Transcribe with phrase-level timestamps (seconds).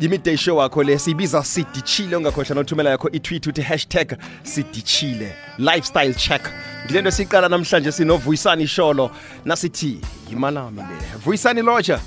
[0.00, 6.42] imidday show wakho le siyibiza sidichile ungakhohlwa nothumela yakho itweet uthi hashtag sidichile lifestyle check.
[6.86, 9.10] Ngile nto siqala namhlanje sinovuyisani sholo.
[9.44, 10.00] Nasithi
[10.30, 11.18] yimalami le.
[11.24, 12.00] Vuyisani loja.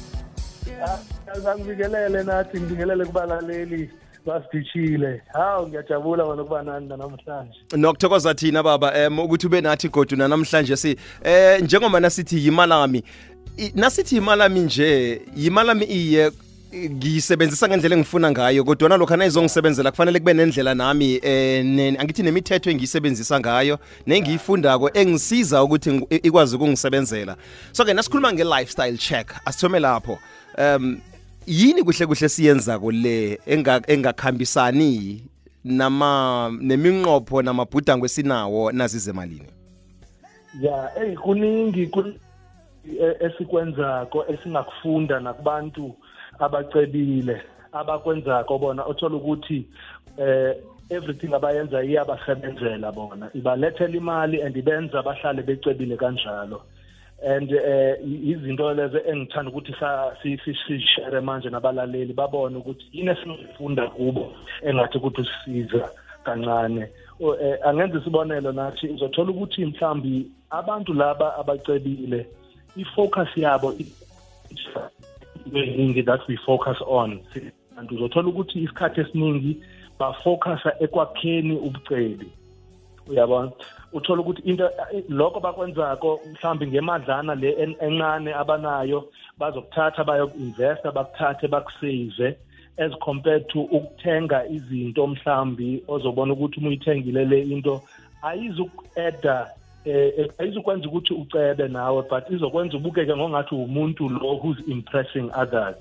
[1.35, 3.89] Azangibikelele nathi ngibingelele kubalaleli
[4.25, 5.21] basidishile.
[5.33, 7.57] Hawu ngiyajabula mana kuba nani nanamhlanje.
[7.77, 13.03] Nokuthokoza thina baba um ukuthi ube nathi godu nanamhlanje si um njengoba nasithi yimalami
[13.75, 16.31] nasithi yimalami nje yimalami iye
[16.75, 22.69] ngiyisebenzisa ngendlela engifuna ngayo kodwa lokho anayizongisebenzela kufanele kube nendlela nami eh ne- angithi nemithetho
[22.71, 27.35] engiyisebenzisa ngayo nengiyifundako engisiza ukuthi ngi- i- ikwazi ukungisebenzela.
[27.71, 30.19] So ke nasikhuluma nge-lifestyle check asithome lapho.
[30.57, 30.97] Um
[31.47, 35.23] yini kuhle kuhle siyenzako le enga- engakhambisani
[35.63, 39.47] nama neminqopho namabhudango esinawo nazizemalini
[40.61, 42.15] Ya, hey kuningi kun-
[43.01, 45.95] e- esikwenzako esingakufunda nakubantu
[46.41, 47.41] abacebile
[47.71, 49.65] abakwenzako bona othola ukuthi
[50.17, 50.55] eh
[50.89, 53.29] everything abayenza iyabasebenzela bona.
[53.33, 56.61] Ibalethela imali and ibenza bahlale becebile kanjalo.
[57.23, 59.73] And eh izinto lezo engithanda ukuthi
[60.67, 65.89] sishare manje nabalaleli babone ukuthi yini esingifunda kubo engathi ukuthi sisiza
[66.23, 66.89] kancane.
[67.21, 72.27] Eh, angenza isibonelo nathi uzothola ukuthi mhlambi abantu laba abacebile
[72.75, 73.73] ifocus yabo
[75.45, 77.19] i- eningi that we focus on.
[77.77, 79.57] And uzothola ukuthi isikhathi esiningi
[79.99, 82.27] bafocusa ekwakheni ubucebi
[83.07, 83.51] uyabona
[83.93, 84.69] uthola ukuthi into
[85.09, 92.35] lokho bakwenzako mhlambi ngemadlana le en- encane abanayo bazokuthatha bayoku-investa bakuthathe bakusave
[92.77, 97.81] as compared to ukuthenga izinto mhlambi ozobona ukuthi uma uyithengile le into
[98.21, 99.49] ayizuku-eda
[99.85, 105.75] eh ayizukwenza ukuthi ucebe nawe but izokwenza ubukeke ngongathi umuntu lo who's impressing others.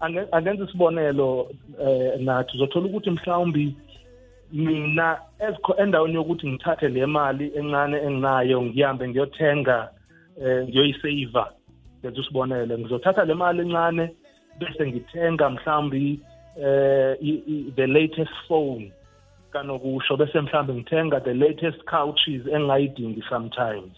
[0.00, 3.76] Ange- angenza isibonelo eh nathi uzothola ukuthi mhlawumbi
[4.52, 5.18] mina
[5.78, 9.88] endaweni yokuthi ngithathe le mali encane enginayo ngihambe ngiyothenga
[10.44, 11.44] eh ngiyoyisave
[12.00, 14.10] ngenza usibonelo ngizothatha le mali encane
[14.58, 16.20] bese ngithenga mhlawumbi
[16.64, 18.92] eh i- the latest phone.
[19.54, 23.94] Kanokusho bese mhlawumbe ngithenga the latest couches engingayidingi sometimes.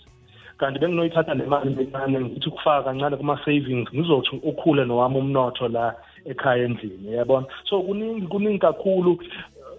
[0.58, 6.64] Kanti benginoyithatha le mali encane ngithi ukufaka kancane kuma-savings ngizothi ukhule nowami umnotho la ekhaya
[6.64, 7.46] endlini yabona?
[7.68, 9.18] So kuningi kuningi kakhulu.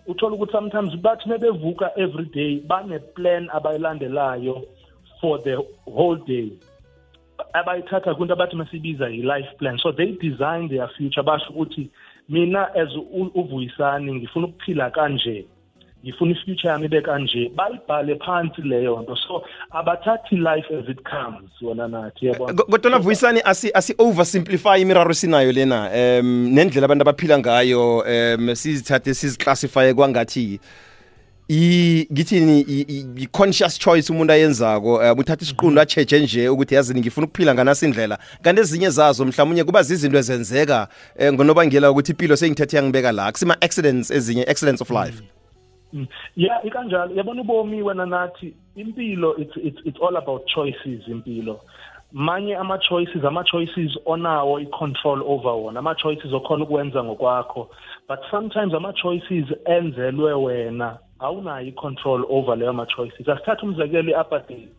[0.07, 4.63] Uthola ukuthi sometimes bathi bebevuka every day bane-plan abayilandelayo
[5.21, 5.55] for the
[5.85, 6.51] whole day.
[7.53, 11.23] Abayithatha kwinto abathi masibiza yi-life plan so they design their future.
[11.23, 11.89] Basho ukuthi
[12.29, 15.45] mina as u- uvuyisani ngifuna ukuphila kanje.
[16.03, 19.15] Ngifuna ifuture yami ibe kanje bayibhale phansi leyo nto.
[19.15, 25.51] So abathathi life as it comes wona nathi yabona vuyisani asi asi oversimplify imiraro sinayo
[25.51, 25.89] lena
[26.21, 30.59] um nendlela abantu abaphila ngayo um sizithathe siziclassifye kwangathi
[32.11, 36.99] ngithini i- i i- conscious choice umuntu ayenzako um uthatha isiqundo acheje nje ukuthi yazini
[37.01, 40.87] ngifuna ukuphila nganasi indlela kanti ezinye zazo mhlawumunye kuba zizinto ezenzeka
[41.19, 45.21] um ngonobangela ukuthi impilo sengithethe yangibeka la kusima accidents ezinye accidents of life.
[45.21, 45.27] Mm.
[45.93, 46.07] Mm.
[46.35, 47.15] yeah ikanjalo.
[47.15, 51.59] Yabona ubomi wena nathi impilo it's, it's, it's all about choices impilo.
[52.13, 55.79] Manye ama-choices ama-choices onawo i-control over wona.
[55.79, 57.69] Ama-choices okhona ukwenza ngokwakho.
[58.07, 63.27] But sometimes ama-choices enzelwe wena awunayo i-control over leyo ma-choices.
[63.29, 64.69] Asithathe umzekelo i-apartheid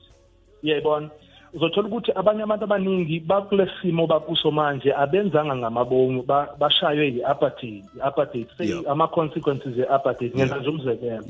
[0.62, 1.10] uyayibona
[1.54, 8.47] uzothola ukuthi abanye abantu abaningi bakule simo bakuso manje abenzanga ngamabomu ba- bashaywe yi-apartheid i-apartheid
[8.88, 11.22] ama-consequences e-apartheid ngenza nje umzekelo.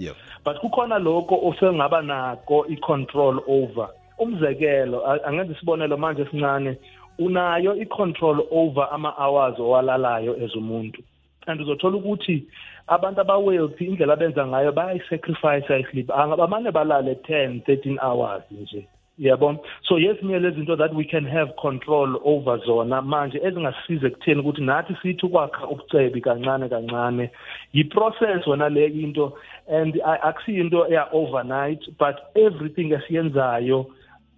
[0.45, 3.89] But kukhona lokho osengaba nako i-control over.
[4.19, 6.77] Umzekelo angenza isibonelo manje esincane
[7.19, 11.03] unayo i-control over ama-hours owalalayo as umuntu.
[11.47, 12.45] And uzothola ukuthi
[12.87, 18.87] abantu aba-wealthy indlela abenza ngayo bayayi-sacrifice isleep bamane balale 10 13 hours nje.
[19.19, 19.59] Yabona
[19.89, 24.63] so yezinye lezi zinto that we can have control over zona manje ezingasiza ekutheni ukuthi
[24.63, 27.31] nathi sithi ukwakha ubucebi kancane kancane.
[27.73, 29.33] Yi-process wona le into
[29.69, 33.87] and a- akusiyinto ya-overnight but everything esiyenzayo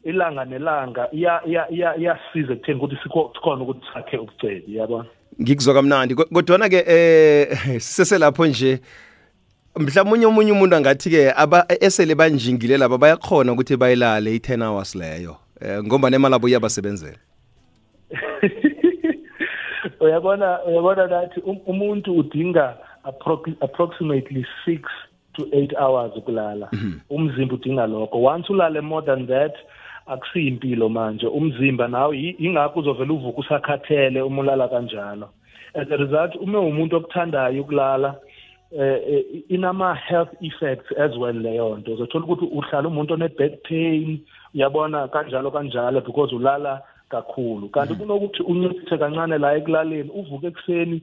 [0.05, 5.05] ilanga nelanga iya- iya- iya- iyasiza ekutheni ukuthi sikho- sikhone ukuthi sakhe ubucebi yabona
[5.43, 7.49] ngikuzwa kamnandi Ko- kodwana ke eh
[7.85, 8.81] siseselapho nje
[9.79, 15.37] mhlawumnye omunye umuntu angathi ke aba esele banjingile laba bayakhona ukuthi bayilale i10 hours leyo
[15.61, 17.19] eh ngoba nemali abo iyabasebenzela.
[20.01, 24.81] Uyabona uyabona nathi um- umuntu udinga appro- approximately 6
[25.35, 26.69] to 8 hours ukulala.
[27.11, 28.23] Umzimba udinga lokho.
[28.23, 29.55] Once ulale more than that
[30.07, 31.27] akusiyimpilo manje.
[31.27, 35.29] Umzimba nawe yi- yingakho uzovela uvuka usakhathele uma ulala kanjalo.
[35.75, 38.15] As a result uma umuntu okuthandayo ukulala
[38.79, 41.93] eh inama health effects as well leyo nto.
[41.93, 44.21] Uzothola ukuthi uhlala umuntu one back pain
[44.55, 47.69] uyabona kanjalo kanjalo because ulala kakhulu.
[47.69, 51.03] Kanti kunokuthi unciphe kancane la ekulaleni uvuke ekseni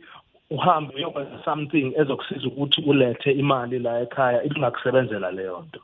[0.49, 5.79] uhambe uyokwenza something ezokusiza ukuthi ulethe imali la ekhaya ilingakusebenzela leyo nto.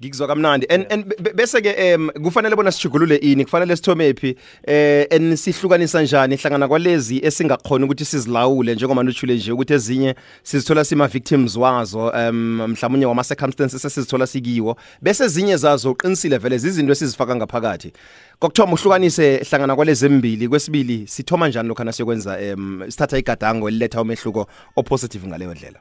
[0.00, 0.66] Ngikuzwa kamnandi.
[0.70, 1.04] And and
[1.34, 4.36] bese ke em kufanele bona sijugulule ini kufanele sithome phi
[4.66, 10.84] eh en sihlukanisa njani hlangana kwalezi esingakhona ukuthi sizilawule njengoba nuthule nje ukuthi ezinye sizithola
[10.84, 16.92] sima victims wazo em mhlawumnye wama circumstances esizithola sikiwo bese ezinye zazo uqinisile vele izinto
[16.92, 17.92] esizifaka ngaphakathi.
[18.38, 20.48] Kokuthoma uhlukanise hlangana kwalezi embili.
[20.48, 24.46] Kwesibili sithoma njani lokho nasiyokwenza em sithatha igadango eliletha umehluko
[24.76, 25.80] opositive ngaleyo ndlela?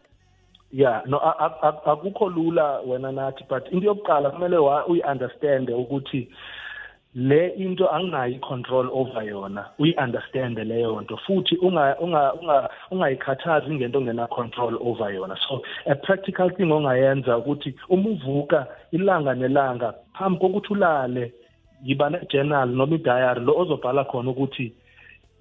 [0.71, 6.27] Yeah no akukho lula wena nathi but into yokuqala kumele uyi-understande ukuthi
[7.15, 11.17] le into anginayo i-control over yona uyi-understande leyo nto.
[11.17, 11.57] Futhi
[12.91, 15.35] ungayikhathazi ngento ongena-control over yona.
[15.47, 21.33] So a practical thing ongayenza ukuthi uma uvuka ilanga nelanga phambi kokuthi ulale
[21.83, 24.73] yiba ne-journal noma idayari lo ozobhala khona ukuthi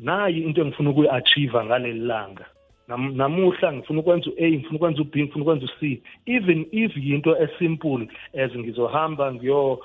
[0.01, 2.45] nayi into engifuna ukuyi-achieve ngaleli langa.
[2.89, 8.09] Namuhla ngifuna ukwenza u-A ngifuna ukwenza u-B ngifuna ukwenza u-C even if yinto esimple
[8.45, 9.81] as ngizohamba ngiyo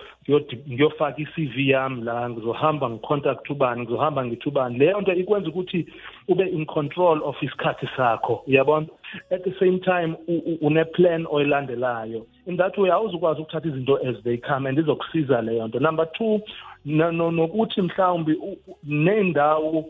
[0.69, 4.77] ngiyofaka i-CV yami la ngizohamba ngicontact ubani ngizohamba ngithi ubani.
[4.79, 5.87] Leyo nto ikwenza ukuthi
[6.27, 8.87] ube in control of isikhathi sakho uyabona?
[9.31, 10.15] At the same time
[10.61, 12.25] une-plan oyilandelayo.
[12.45, 15.79] In that way awuzukwazi ukuthatha izinto as they come and izokusiza leyo nto.
[15.79, 16.41] Number two
[16.85, 18.37] nokuthi mhlawumbi
[18.83, 19.85] nendawo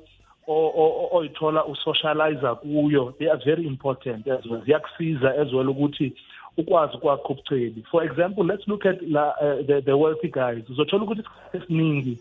[1.12, 4.62] oyithola usocialize kuyo they are very important as well.
[4.66, 6.14] Ziyakusiza as well ukuthi
[6.58, 10.70] ukwazi ukwakha ubucebi for example let's look at la uh, the, the wealthy guys.
[10.70, 12.20] Uzothola ukuthi isikhathi esiningi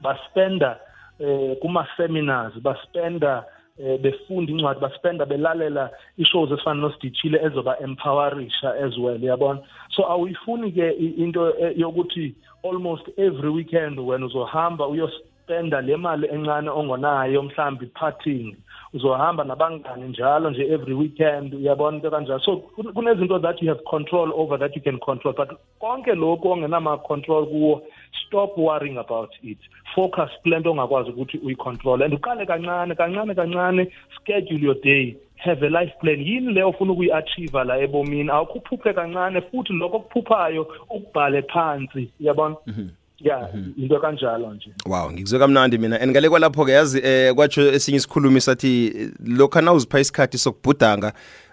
[0.00, 0.80] baspenda
[1.20, 3.44] eh kuma seminars baspenda
[3.78, 9.60] eh befunda incwadi baspenda belalela ishows esifana nosidithile ezoba empowerisha as well yabona?
[9.90, 15.12] So awuyifuni ke into yokuthi almost every weekend when uzohamba uyos
[15.46, 18.56] spenda le mali encane ongonayo mhlambi partying.
[18.94, 22.40] Uzohamba nabangani njalo nje every weekend uyabona into kanjalo.
[22.40, 22.56] So
[22.94, 25.50] kunezinto that you have control over that you can control but
[25.80, 27.82] konke lokhu ongenama-control kuwo
[28.26, 29.58] stop worrying about it.
[29.94, 35.16] Focus kule nto ongakwazi ukuthi uyicontrol and uqale kancane kancane kancane schedule your day.
[35.36, 36.20] Have a life plan.
[36.20, 38.30] Yini leyo ofuna ukuyi-achieve la ebomini?
[38.30, 42.56] Awukhuphuphe kancane futhi lokho okuphuphayo ukubhale phansi uyabona?
[42.66, 43.05] Mm -hmm.
[43.20, 44.70] Ya into kanjalo nje.
[44.86, 46.00] Wow ngikuzwe kamnandi mina.
[46.00, 51.12] And ngale kwalapho ke yazi eh kwatsho esinye isikhulumi sathi lokho na uzipha isikhathi sokubhudanga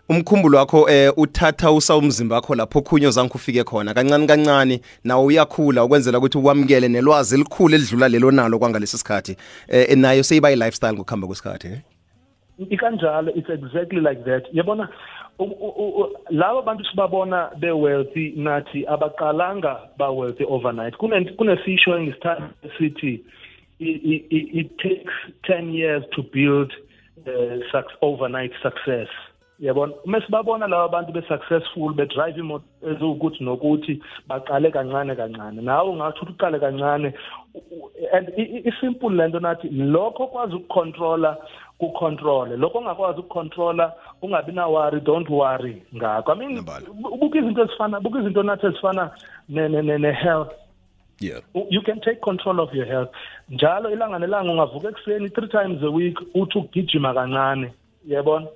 [0.10, 3.94] umkhumbulo wakho eh uthatha usa umzimba wakho lapho khunyo zange ufike khona.
[3.94, 9.38] Kancane kancane nawo uyakhula ukwenzela ukuthi ukwamukele nelwazi elikhulu elidlula lelo nalo kwangalesi sikhathi
[9.68, 11.80] eh nayo seyiba i lifestyle ngokuhamba kwesikhathi eh?
[12.70, 14.44] Ikanjalo it's exactly like that.
[14.54, 14.90] Yabona
[15.40, 20.94] laba bantu sibabona be-wealthy nathi abaqalanga ba-wealthy overnight.
[20.98, 22.54] Kunesisho engisithanda
[23.80, 25.14] it takes
[25.46, 26.72] 10 years to build
[27.28, 29.08] uh, overnight success
[29.64, 35.62] yabona uma sibabona laba bantu be-successful bedrive imoto eziwukuthi nokuthi baqale kancane kancane.
[35.62, 37.14] Nawe ungathi ukuthi uqale kancane
[38.12, 38.28] and
[38.70, 41.38] isimple lento nathi lokho kwazi ukucontrola
[41.80, 46.32] kucontrole lokho ongakwazi ukucontrola ungabi na worry don't worry ngakho.
[46.32, 46.58] I mean
[47.14, 49.12] ubuka izinto ezifana buka izinto nathi ezifana
[49.48, 50.52] ne health
[51.20, 51.40] yeah.
[51.70, 53.12] You can take control of your health.
[53.50, 57.74] Njalo ilanga nelanga ungavuka ekuseni three times a week uthi ukugijima kancane.
[58.08, 58.48] Yabona?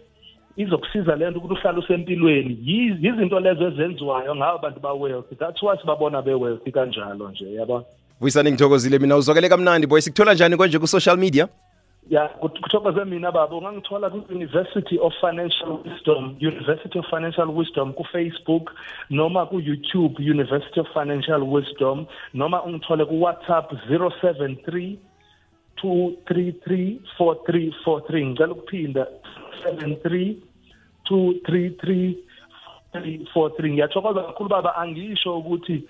[0.58, 2.58] Izokusiza lento ukuthi uhlale usempilweni.
[3.02, 5.36] Yizinto lezo ezenziwayo ngabo bantu ba-wealthy.
[5.36, 7.86] That's why sibabona be-wealthy kanjalo nje yabona
[8.20, 9.18] vuyisani ngithokozile mina.
[9.18, 10.02] Uzwakele kamnandi boy.
[10.02, 11.48] Sikuthola njani konje ku-social media?
[12.10, 13.56] Ya kuthokoze mina baba.
[13.56, 18.72] Ungangithola ku-university of financial wisdom university of financial wisdom ku-facebook
[19.10, 24.98] noma ku-youtube university of financial wisdom noma ungithole ku-whatsapp 073
[25.84, 29.08] 233 4343 ngicela ukuphinda
[29.64, 30.36] 73
[31.10, 32.16] 233
[32.94, 34.76] 43 ngiyathokoza kakhulu baba.
[34.76, 35.84] Angisho ukuthi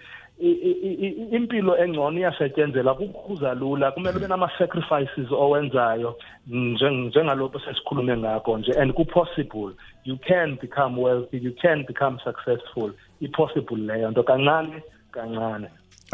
[1.32, 3.92] impilo engcono iyasetshenzela kukhuza lula.
[3.92, 6.16] Kumele ube nama-sacrifices owenzayo
[6.48, 8.72] njengalokho sesikhulume ngakho nje.
[8.72, 12.92] And ku-possible you can become wealthy you can become successful.
[13.22, 14.24] I-possible leyo nto.
[14.24, 15.68] Kancane kancane.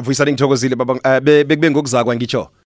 [0.03, 1.21] Vuyisani ngithokozile baba.
[1.21, 2.47] Bekube ngokuzakwa ngitsho.